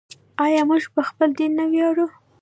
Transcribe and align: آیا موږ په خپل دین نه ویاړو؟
آیا 0.45 0.61
موږ 0.69 0.83
په 0.95 1.01
خپل 1.09 1.29
دین 1.37 1.51
نه 1.59 1.65
ویاړو؟ 1.71 2.07